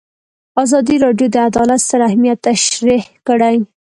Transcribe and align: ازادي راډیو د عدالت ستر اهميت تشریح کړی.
ازادي 0.63 0.95
راډیو 1.05 1.27
د 1.31 1.35
عدالت 1.49 1.79
ستر 1.85 2.01
اهميت 2.09 2.37
تشریح 2.47 3.03
کړی. 3.27 3.55